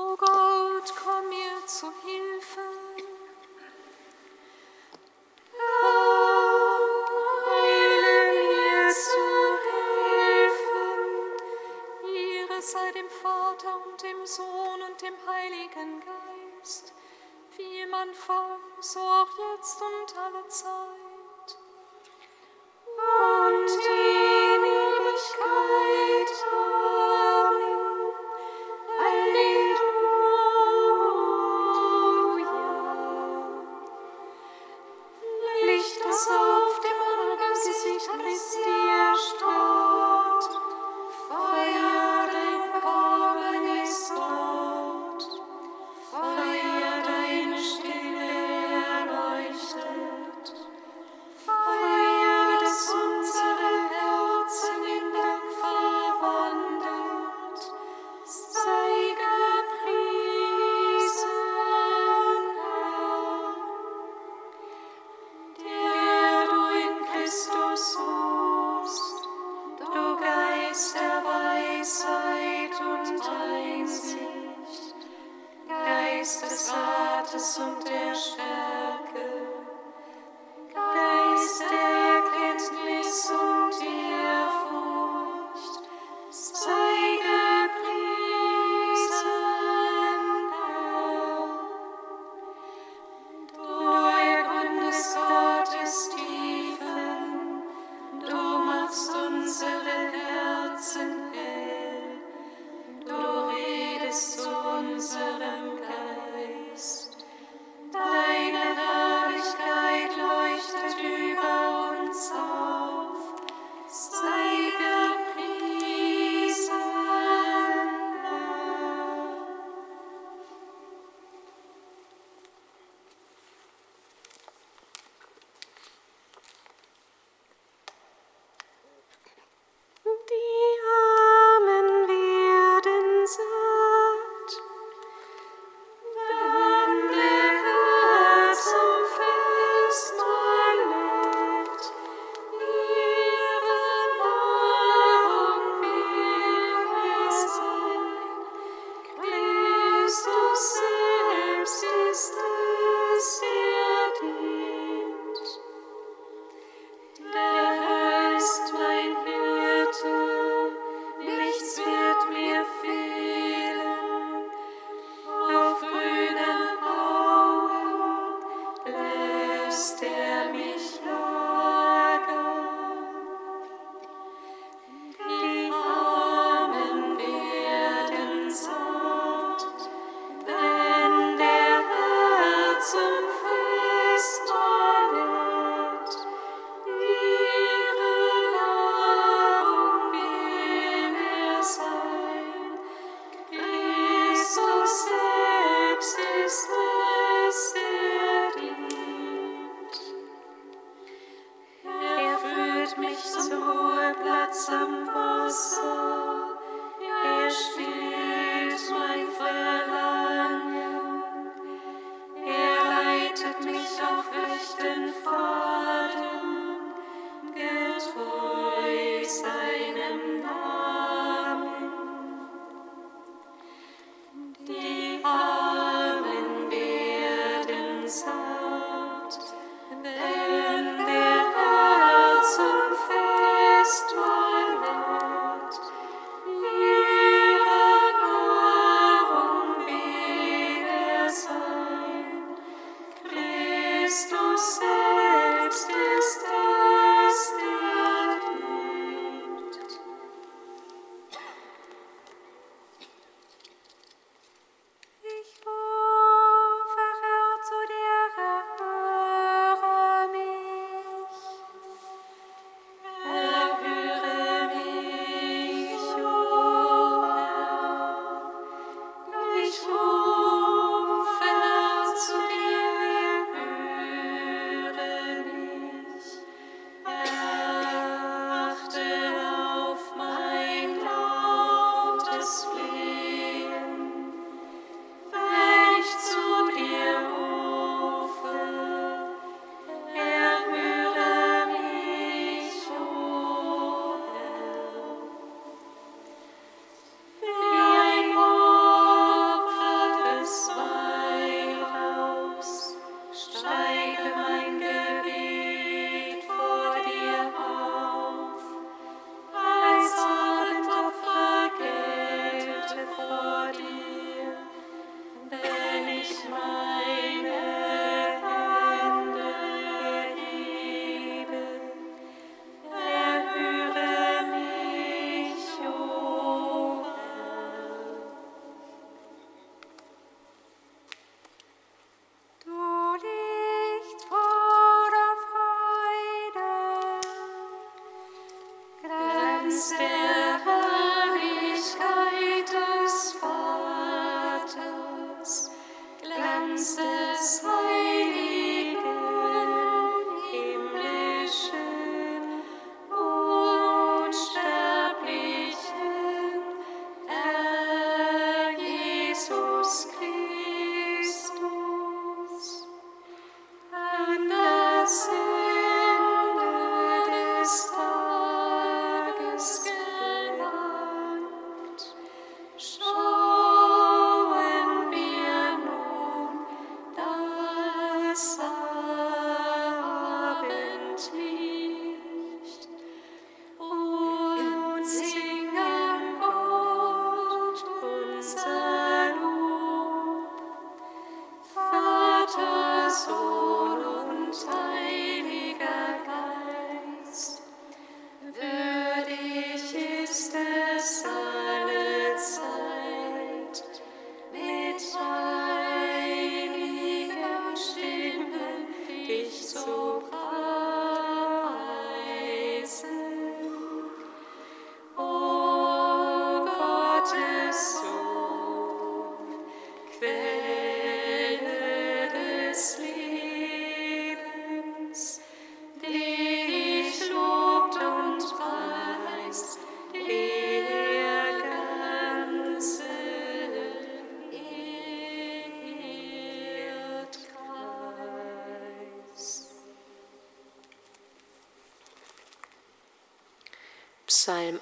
O 0.00 0.16
Gott, 0.16 0.94
komm 1.02 1.28
mir 1.28 1.66
zu 1.66 1.86
Hilfe. 2.04 2.17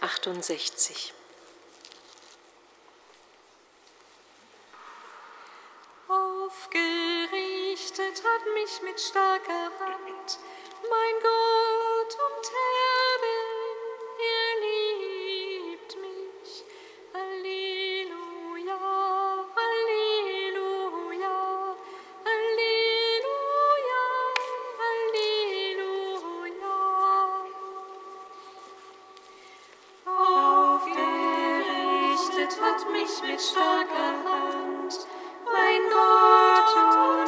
168. 0.07 1.13
errettet 32.47 32.63
hat 32.63 32.91
mich 32.93 33.23
mit 33.29 33.41
starker 33.41 34.13
Hand. 34.25 35.07
Mein 35.53 35.83
Gott, 35.91 36.77
du 36.77 37.26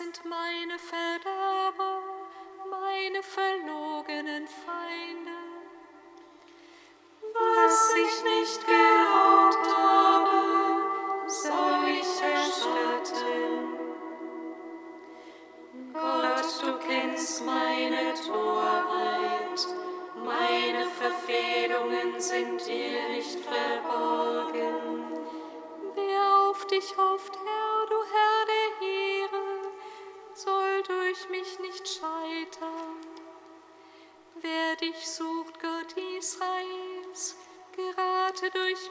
sind 0.00 0.24
meine 0.24 0.78
Felder. 0.78 1.39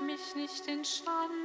mich 0.02 0.36
nicht 0.36 0.68
in 0.68 0.84
Schande. 0.84 1.39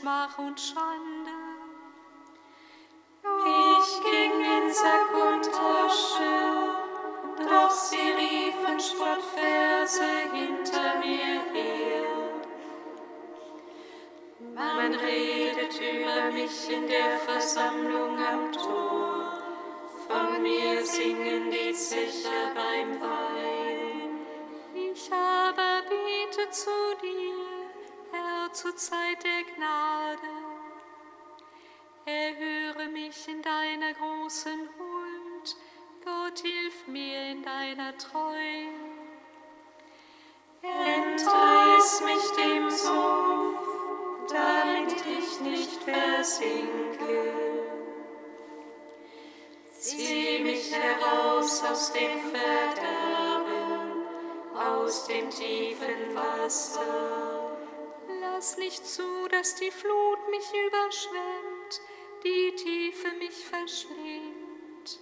Schmach 0.00 0.38
und 0.38 0.60
Schande. 0.60 1.30
Ich 3.22 4.02
ging 4.02 4.32
in 4.40 4.70
Sack 4.70 5.10
und 5.14 5.44
Tasche, 5.44 6.36
doch 7.48 7.70
sie 7.70 7.96
riefen 7.96 8.78
Spottverse 8.78 10.04
hinter 10.34 10.98
mir 10.98 11.40
her. 11.54 12.04
Man 14.54 14.94
redet 14.94 15.80
über 15.80 16.30
mich 16.32 16.70
in 16.70 16.86
der 16.88 17.18
Versammlung 17.24 18.18
am 18.18 18.52
Tor, 18.52 19.32
von 20.06 20.42
mir 20.42 20.84
singen 20.84 21.50
die 21.50 21.72
Zecher 21.72 22.52
beim 22.54 23.00
Wein. 23.00 24.20
Ich 24.74 25.10
aber 25.10 25.82
bete 25.88 26.50
zu 26.50 26.70
dir 27.00 27.25
zur 28.56 28.74
Zeit 28.74 29.22
der 29.22 29.54
Gnade. 29.54 30.16
Erhöre 32.06 32.88
mich 32.88 33.28
in 33.28 33.42
deiner 33.42 33.92
großen 33.92 34.68
Huld, 34.78 35.56
Gott 36.02 36.38
hilf 36.38 36.86
mir 36.86 37.32
in 37.32 37.42
deiner 37.42 37.94
Treue. 37.98 38.68
Entreiß 40.62 42.00
mich 42.00 42.44
dem 42.44 42.70
Sumpf, 42.70 43.58
damit 44.32 45.04
ich 45.04 45.40
nicht 45.40 45.82
versinke. 45.82 47.34
Zieh 49.78 50.38
mich 50.38 50.72
heraus 50.72 51.62
aus 51.62 51.92
dem 51.92 52.20
Verderben, 52.30 54.06
aus 54.54 55.06
dem 55.06 55.28
tiefen 55.28 56.14
Wasser. 56.14 57.35
Lass 58.36 58.58
nicht 58.58 58.86
zu, 58.86 59.28
dass 59.30 59.54
die 59.54 59.70
Flut 59.70 60.18
mich 60.30 60.44
überschwemmt, 60.66 61.80
die 62.22 62.54
Tiefe 62.54 63.08
mich 63.18 63.46
verschlingt. 63.46 65.00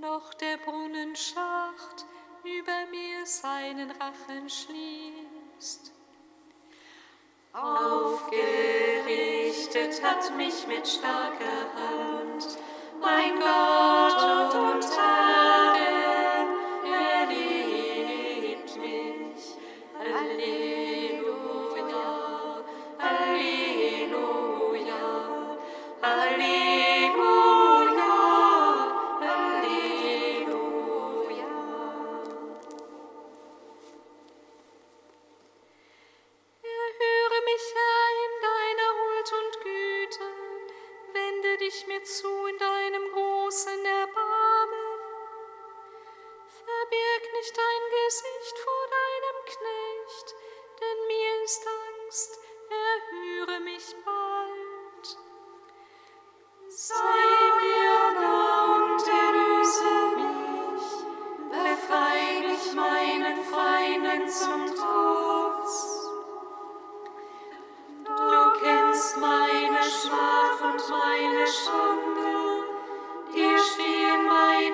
Noch 0.00 0.32
der 0.32 0.56
Brunnenschacht 0.56 2.06
über 2.42 2.86
mir 2.90 3.26
seinen 3.26 3.90
Rachen 3.90 4.48
schließt. 4.48 5.92
Aufgerichtet 7.52 10.02
hat 10.02 10.34
mich 10.38 10.66
mit 10.66 10.88
starker 10.88 11.74
Hand, 11.74 12.56
mein 12.98 13.38
Gott 13.38 13.95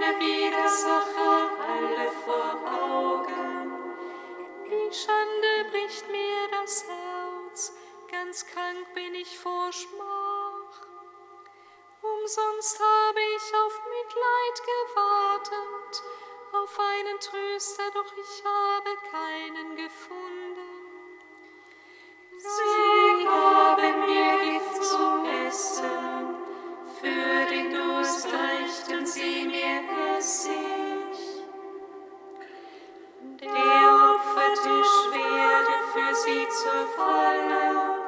meine 0.02 0.18
Widersacher 0.18 1.50
alle 1.68 2.10
vor 2.24 2.54
Augen. 2.66 3.72
Die 4.66 4.94
Schande 4.94 5.70
bricht 5.70 6.08
mir 6.10 6.48
das 6.50 6.84
Herz, 6.86 7.72
ganz 8.10 8.46
krank 8.46 8.94
bin 8.94 9.14
ich 9.14 9.38
vor 9.38 9.72
Schmach. 9.72 10.86
Umsonst 12.00 12.80
habe 12.80 13.20
ich 13.36 13.54
auf 13.54 13.80
Mitleid 13.94 14.56
gewartet, 14.72 16.02
auf 16.52 16.78
einen 16.78 17.20
Tröster, 17.20 17.90
doch 17.94 18.12
ich 18.16 18.44
habe 18.44 18.90
keinen 19.10 19.76
gefunden. 19.76 20.82
Sie 22.38 23.24
gaben 23.24 24.00
mir 24.00 24.58
Gift 24.58 24.84
zu 24.84 25.24
essen, 25.46 25.91
reichten 28.26 29.06
sie 29.06 29.44
mir 29.46 29.82
Essig. 30.16 31.42
Der 33.40 34.14
Opfertisch 34.14 34.94
werde 35.12 35.76
für 35.92 36.14
sie 36.14 36.46
zur 36.48 36.86
Falle, 36.96 37.98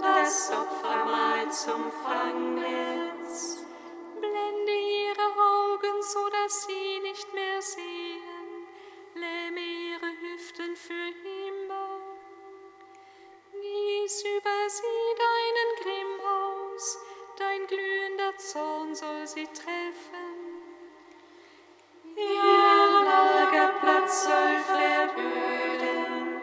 das 0.00 0.50
Opfermahl 0.50 1.50
zum 1.50 1.92
Fangnetz. 2.04 3.64
Blende 4.20 4.72
ihre 4.72 5.28
Augen, 5.36 6.02
so 6.02 6.28
sie 6.48 7.00
nicht 7.00 7.32
mehr 7.34 7.60
sehen, 7.60 8.66
lähme 9.14 9.60
ihre 9.60 10.10
Hüften 10.20 10.74
für 10.76 11.08
immer. 11.48 12.00
Gieß 13.52 14.24
über 14.36 14.68
sie 14.68 15.14
deinen 15.18 15.70
Grimm 15.82 16.20
aus, 16.26 16.98
dein 17.38 17.66
glühender 17.68 18.36
Zorn 18.36 18.94
soll 18.94 19.26
sie 19.26 19.46
treffen. 19.46 20.38
Ihr 22.16 23.04
Lagerplatz 23.04 24.24
soll 24.24 24.58
veröden, 24.66 26.40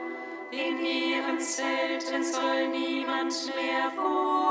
in 0.51 0.85
ihren 0.85 1.39
Zelten 1.39 2.23
soll 2.23 2.69
niemand 2.69 3.33
mehr 3.55 3.91
wohnen. 3.97 4.44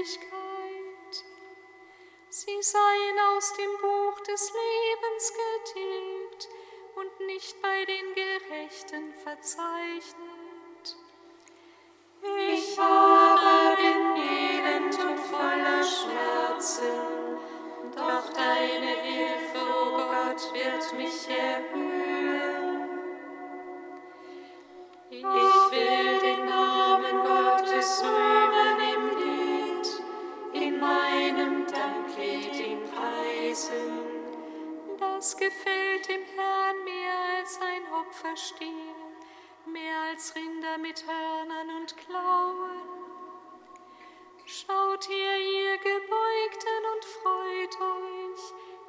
Gerechtigkeit. 0.00 1.24
Sie 2.30 2.62
seien 2.62 3.18
aus 3.36 3.52
dem 3.54 3.70
Buch 3.82 4.20
des 4.20 4.52
Lebens 4.52 5.32
getilgt 5.32 6.48
und 6.96 7.26
nicht 7.26 7.60
bei 7.60 7.84
den 7.84 8.14
Gerechten 8.14 9.12
verzeichnet. 9.12 10.16
Ich 12.22 12.78
aber 12.78 13.76
bin 13.76 14.16
elend 14.16 14.98
und 14.98 15.18
voller 15.18 15.82
Schmerzen, 15.82 17.38
doch 17.94 18.32
deine 18.32 19.00
Hilfe, 19.02 19.58
o 19.58 19.96
Gott, 19.96 20.54
wird 20.54 20.92
mich 20.94 21.28
erhöhen. 21.28 22.10
Ich 25.10 25.59
gefällt 35.40 36.06
dem 36.06 36.22
Herrn 36.36 36.84
mehr 36.84 37.38
als 37.38 37.58
ein 37.62 37.92
Opferstier, 37.94 38.94
mehr 39.64 40.00
als 40.10 40.34
Rinder 40.36 40.76
mit 40.76 41.02
Hörnern 41.06 41.76
und 41.80 41.96
Klauen. 41.96 42.82
Schaut 44.44 45.08
her, 45.08 45.38
ihr 45.38 45.78
Gebeugten, 45.78 46.82
und 46.92 47.04
freut 47.04 47.74
euch, 47.80 48.42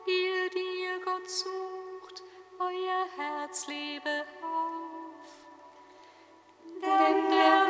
ihr, 0.08 0.50
die 0.50 0.84
ihr 0.84 1.00
Gott 1.06 1.30
sucht, 1.30 2.24
euer 2.60 3.06
Herz 3.16 3.68
lebe 3.68 4.26
auf. 4.42 5.32
Denn 6.82 7.30
der 7.30 7.61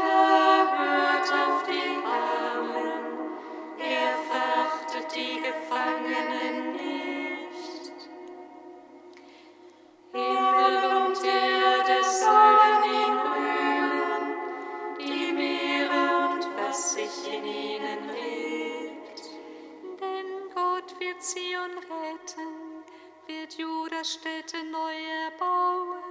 Städte 24.12 24.62
neu 24.66 24.94
erbauen. 25.26 26.04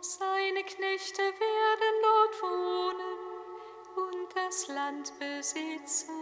Seine 0.00 0.64
Knechte 0.64 1.22
werden 1.22 1.94
dort 2.02 2.42
wohnen 2.42 3.18
und 3.94 4.34
das 4.34 4.66
Land 4.66 5.12
besitzen. 5.20 6.21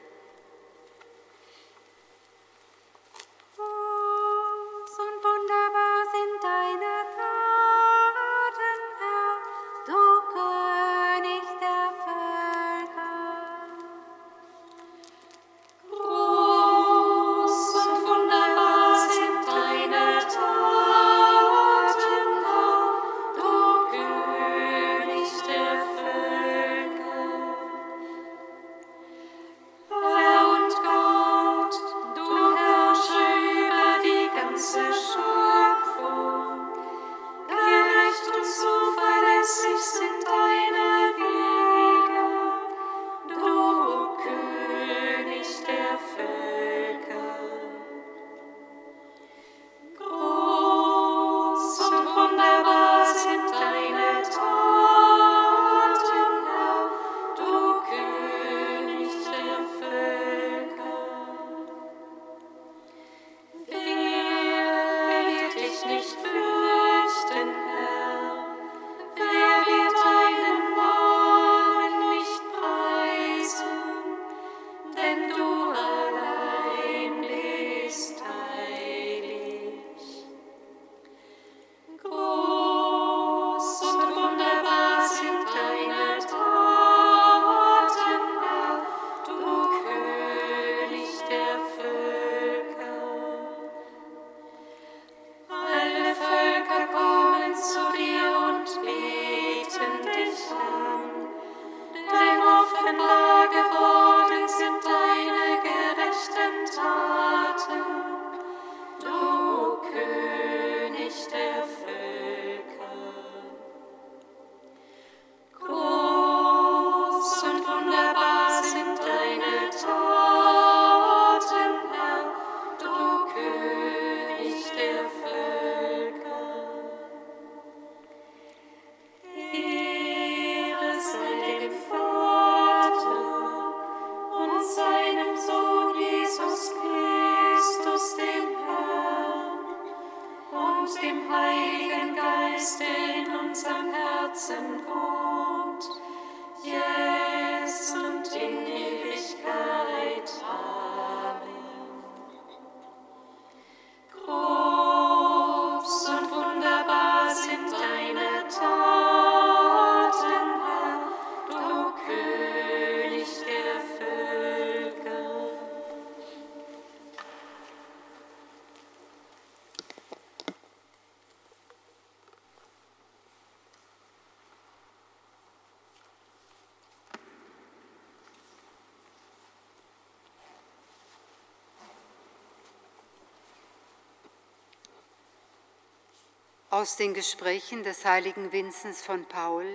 Aus 186.73 186.95
den 186.95 187.13
Gesprächen 187.13 187.83
des 187.83 188.05
heiligen 188.05 188.53
Vinzenz 188.53 189.01
von 189.01 189.25
Paul 189.25 189.65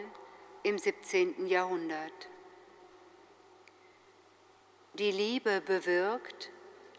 im 0.63 0.79
17. 0.79 1.47
Jahrhundert. 1.47 2.31
Die 4.95 5.11
Liebe 5.11 5.61
bewirkt, 5.61 6.51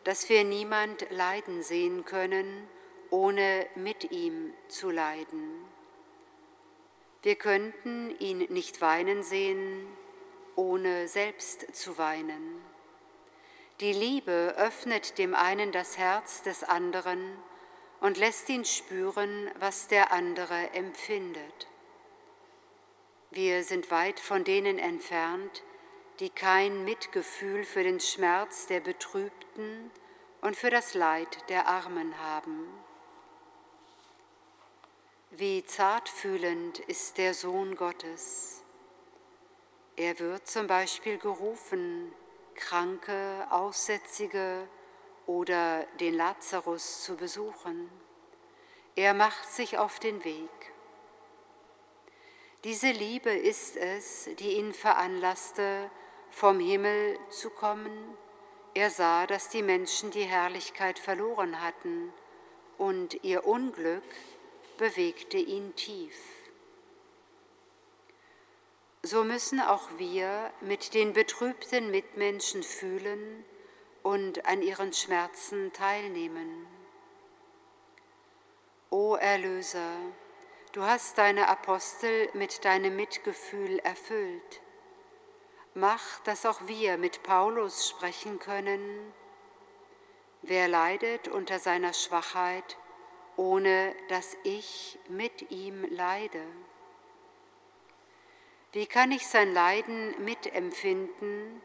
dass 0.04 0.30
wir 0.30 0.44
niemand 0.44 1.10
leiden 1.10 1.64
sehen 1.64 2.06
können, 2.06 2.68
ohne 3.10 3.66
mit 3.74 4.12
ihm 4.12 4.54
zu 4.68 4.92
leiden. 4.92 5.66
Wir 7.24 7.36
könnten 7.36 8.16
ihn 8.20 8.46
nicht 8.50 8.82
weinen 8.82 9.24
sehen, 9.24 9.88
ohne 10.56 11.08
selbst 11.08 11.76
zu 11.76 11.98
weinen. 11.98 12.62
Die 13.80 13.94
Liebe 13.94 14.54
öffnet 14.60 15.18
dem 15.18 15.34
einen 15.34 15.72
das 15.72 15.98
Herz 15.98 16.44
des 16.44 16.64
anderen 16.64 17.36
und 18.02 18.18
lässt 18.18 18.50
ihn 18.50 18.66
spüren, 18.66 19.50
was 19.60 19.88
der 19.88 20.12
andere 20.12 20.72
empfindet. 20.74 21.68
Wir 23.32 23.64
sind 23.64 23.92
weit 23.92 24.20
von 24.20 24.44
denen 24.44 24.80
entfernt, 24.80 25.64
die 26.20 26.30
kein 26.30 26.84
Mitgefühl 26.86 27.64
für 27.64 27.84
den 27.84 28.00
Schmerz 28.00 28.68
der 28.68 28.80
Betrübten 28.80 29.92
und 30.42 30.56
für 30.56 30.70
das 30.70 30.94
Leid 30.94 31.50
der 31.50 31.68
Armen 31.68 32.18
haben. 32.20 32.68
Wie 35.32 35.64
zartfühlend 35.66 36.80
ist 36.80 37.18
der 37.18 37.34
Sohn 37.34 37.76
Gottes. 37.76 38.64
Er 39.96 40.18
wird 40.20 40.48
zum 40.48 40.68
Beispiel 40.68 41.18
gerufen, 41.18 42.14
Kranke, 42.56 43.46
Aussätzige, 43.52 44.68
oder 45.28 45.86
den 46.00 46.16
Lazarus 46.16 47.04
zu 47.04 47.16
besuchen. 47.16 47.90
Er 48.96 49.14
macht 49.14 49.52
sich 49.52 49.78
auf 49.78 50.00
den 50.00 50.24
Weg. 50.24 50.50
Diese 52.64 52.90
Liebe 52.90 53.30
ist 53.30 53.78
es, 53.78 54.30
die 54.40 54.58
ihn 54.58 54.74
veranlasste, 54.74 55.92
vom 56.32 56.60
Himmel 56.60 57.20
zu 57.30 57.50
kommen. 57.50 58.18
Er 58.74 58.90
sah, 58.90 59.28
dass 59.28 59.50
die 59.50 59.62
Menschen 59.62 60.12
die 60.12 60.24
Herrlichkeit 60.24 60.98
verloren 60.98 61.62
hatten 61.62 62.12
und 62.78 63.24
ihr 63.24 63.46
Unglück 63.46 64.04
bewegte 64.78 65.38
ihn 65.38 65.76
tief. 65.76 66.18
So 69.04 69.24
müssen 69.24 69.60
auch 69.60 69.88
wir 69.98 70.52
mit 70.62 70.94
den 70.94 71.14
betrübten 71.14 71.92
Mitmenschen 71.92 72.64
fühlen 72.64 73.46
und 74.08 74.46
an 74.46 74.62
ihren 74.62 74.94
Schmerzen 74.94 75.74
teilnehmen. 75.74 76.66
O 78.90 79.16
Erlöser, 79.16 79.98
du 80.72 80.84
hast 80.84 81.18
deine 81.18 81.50
Apostel 81.50 82.30
mit 82.34 82.64
deinem 82.64 82.96
Mitgefühl 82.96 83.80
erfüllt. 83.80 84.62
Mach, 85.74 86.22
dass 86.22 86.46
auch 86.46 86.62
wir 86.68 86.98
mit 86.98 87.22
Paulus 87.24 87.90
sprechen 87.90 88.40
können. 88.40 89.14
Wer 90.42 90.70
leidet 90.70 91.28
unter 91.28 91.60
seiner 91.60 91.92
Schwachheit, 91.92 92.78
ohne 93.36 93.94
dass 94.08 94.38
ich 94.46 94.98
mit 95.10 95.52
ihm 95.52 95.84
leide? 95.94 96.46
Wie 98.72 98.86
kann 98.86 99.12
ich 99.12 99.28
sein 99.28 99.54
Leiden 99.54 100.16
mitempfinden, 100.24 101.62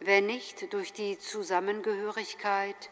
wenn 0.00 0.26
nicht 0.26 0.72
durch 0.72 0.92
die 0.92 1.18
Zusammengehörigkeit, 1.18 2.90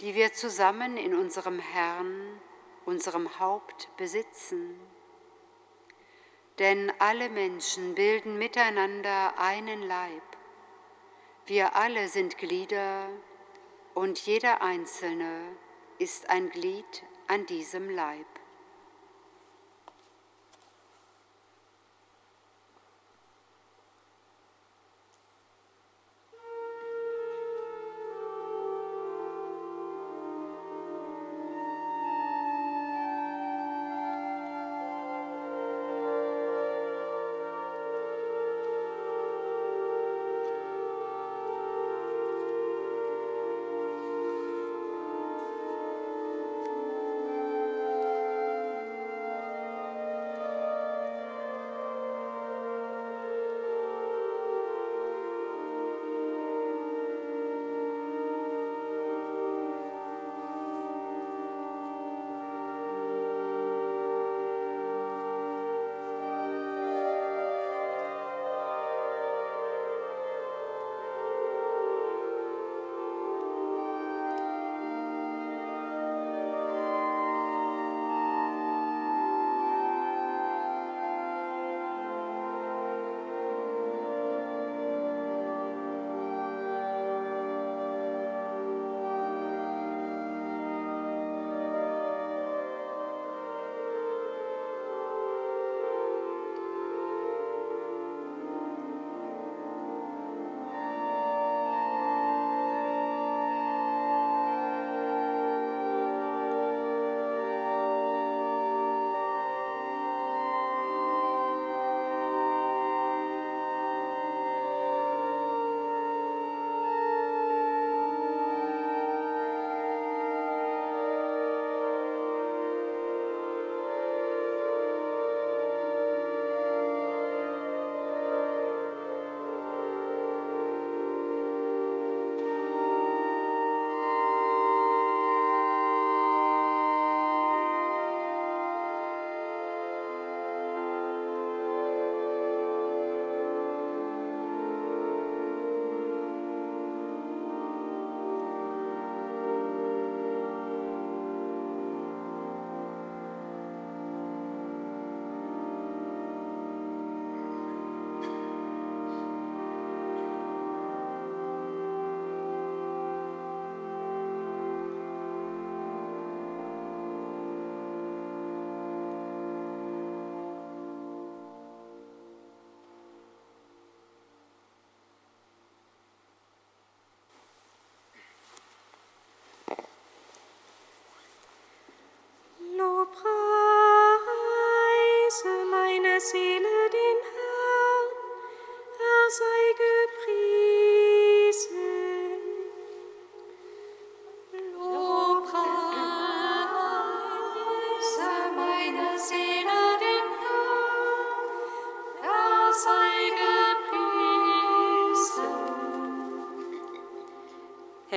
die 0.00 0.14
wir 0.14 0.32
zusammen 0.32 0.96
in 0.96 1.14
unserem 1.14 1.58
Herrn, 1.58 2.40
unserem 2.84 3.38
Haupt 3.38 3.88
besitzen? 3.96 4.78
Denn 6.58 6.92
alle 6.98 7.30
Menschen 7.30 7.94
bilden 7.94 8.38
miteinander 8.38 9.38
einen 9.38 9.82
Leib. 9.82 10.22
Wir 11.46 11.74
alle 11.74 12.08
sind 12.08 12.38
Glieder 12.38 13.08
und 13.94 14.18
jeder 14.20 14.62
Einzelne 14.62 15.56
ist 15.98 16.30
ein 16.30 16.50
Glied 16.50 17.04
an 17.26 17.46
diesem 17.46 17.90
Leib. 17.90 18.26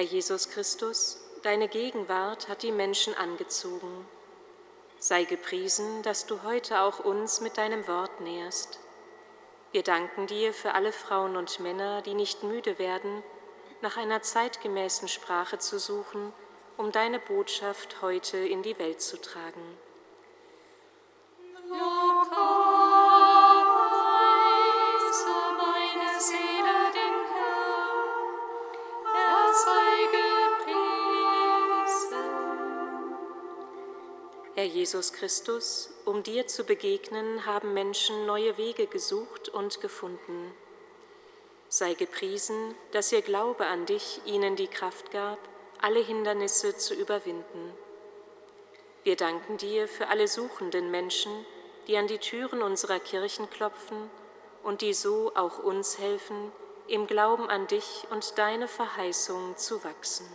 Jesus 0.07 0.49
Christus, 0.49 1.19
deine 1.43 1.67
Gegenwart 1.67 2.47
hat 2.47 2.63
die 2.63 2.71
Menschen 2.71 3.13
angezogen. 3.13 4.07
Sei 4.99 5.25
gepriesen, 5.25 6.01
dass 6.01 6.25
du 6.25 6.43
heute 6.43 6.79
auch 6.79 6.99
uns 6.99 7.41
mit 7.41 7.57
deinem 7.57 7.87
Wort 7.87 8.21
nährst. 8.21 8.79
Wir 9.73 9.83
danken 9.83 10.25
dir 10.25 10.53
für 10.53 10.73
alle 10.73 10.93
Frauen 10.93 11.35
und 11.35 11.59
Männer, 11.59 12.01
die 12.01 12.13
nicht 12.13 12.41
müde 12.43 12.79
werden, 12.79 13.21
nach 13.81 13.97
einer 13.97 14.21
zeitgemäßen 14.21 15.09
Sprache 15.09 15.59
zu 15.59 15.77
suchen, 15.77 16.31
um 16.77 16.91
deine 16.91 17.19
Botschaft 17.19 18.01
heute 18.01 18.37
in 18.37 18.63
die 18.63 18.79
Welt 18.79 19.01
zu 19.01 19.19
tragen. 19.21 19.77
Jesus 34.67 35.13
Christus, 35.13 35.89
um 36.05 36.23
dir 36.23 36.47
zu 36.47 36.63
begegnen, 36.63 37.45
haben 37.45 37.73
Menschen 37.73 38.25
neue 38.25 38.57
Wege 38.57 38.87
gesucht 38.87 39.49
und 39.49 39.81
gefunden. 39.81 40.53
Sei 41.69 41.93
gepriesen, 41.95 42.75
dass 42.91 43.11
ihr 43.11 43.21
Glaube 43.21 43.65
an 43.65 43.85
dich 43.85 44.21
ihnen 44.25 44.55
die 44.55 44.67
Kraft 44.67 45.11
gab, 45.11 45.39
alle 45.81 45.99
Hindernisse 45.99 46.77
zu 46.77 46.93
überwinden. 46.93 47.73
Wir 49.03 49.15
danken 49.15 49.57
dir 49.57 49.87
für 49.87 50.07
alle 50.07 50.27
suchenden 50.27 50.91
Menschen, 50.91 51.45
die 51.87 51.97
an 51.97 52.07
die 52.07 52.19
Türen 52.19 52.61
unserer 52.61 52.99
Kirchen 52.99 53.49
klopfen 53.49 54.09
und 54.63 54.81
die 54.81 54.93
so 54.93 55.31
auch 55.35 55.59
uns 55.59 55.97
helfen, 55.97 56.51
im 56.87 57.07
Glauben 57.07 57.49
an 57.49 57.67
dich 57.67 58.05
und 58.11 58.37
deine 58.37 58.67
Verheißung 58.67 59.57
zu 59.57 59.83
wachsen. 59.83 60.27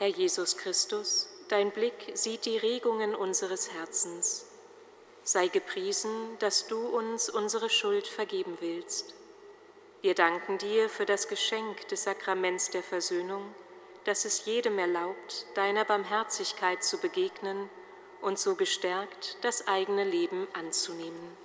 Herr 0.00 0.08
Jesus 0.08 0.56
Christus, 0.56 1.28
dein 1.48 1.72
Blick 1.72 2.12
sieht 2.14 2.46
die 2.46 2.56
Regungen 2.56 3.14
unseres 3.14 3.70
Herzens. 3.70 4.46
Sei 5.24 5.48
gepriesen, 5.48 6.10
dass 6.38 6.66
du 6.66 6.78
uns 6.78 7.28
unsere 7.28 7.68
Schuld 7.68 8.06
vergeben 8.06 8.56
willst. 8.60 9.12
Wir 10.00 10.14
danken 10.14 10.56
dir 10.56 10.88
für 10.88 11.04
das 11.04 11.28
Geschenk 11.28 11.86
des 11.88 12.04
Sakraments 12.04 12.70
der 12.70 12.82
Versöhnung, 12.82 13.54
das 14.04 14.24
es 14.24 14.46
jedem 14.46 14.78
erlaubt, 14.78 15.44
deiner 15.52 15.84
Barmherzigkeit 15.84 16.82
zu 16.82 16.96
begegnen 16.96 17.68
und 18.22 18.38
so 18.38 18.54
gestärkt 18.54 19.36
das 19.42 19.68
eigene 19.68 20.04
Leben 20.04 20.48
anzunehmen. 20.54 21.36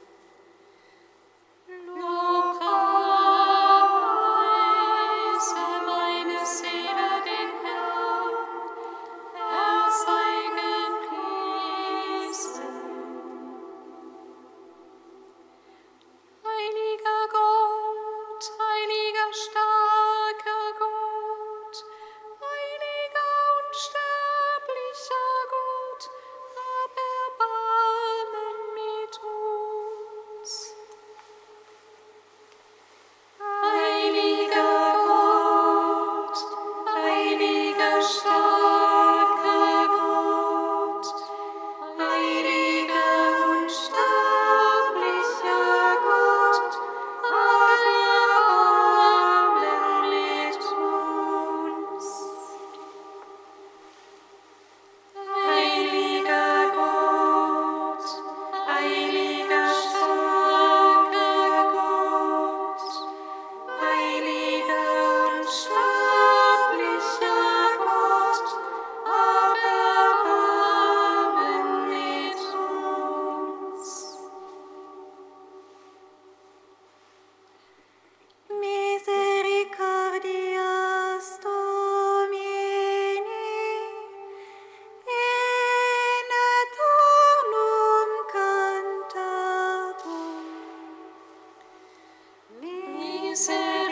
music. 93.35 93.84